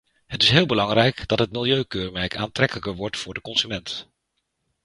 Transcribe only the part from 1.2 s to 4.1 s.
dat het milieukeurmerk aantrekkelijker wordt voor de consument.